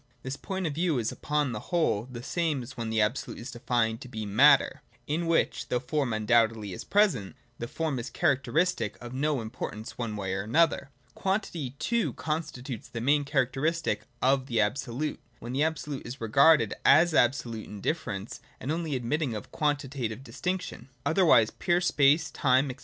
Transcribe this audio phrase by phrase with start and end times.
[0.23, 3.51] This point of view is upon the whole the same as when the Absolute is
[3.51, 8.11] defined to be Matter, in which, though form undoubtedly is present, the form is a
[8.11, 10.89] characteristic of no importance one way or another.
[11.13, 16.73] Quantity too constitutes the main charac teristic of the Absolute, when the Absolute is regarded
[16.83, 22.77] as absolute indifference, and only admitting of quanti tative distinction.— Otherwise pure space, time, &c.